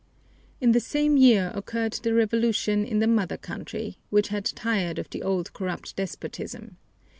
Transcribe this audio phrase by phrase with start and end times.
[0.59, 5.07] In the same year occurred the revolution in the mother country, which had tired of
[5.11, 6.77] the old corrupt despotism.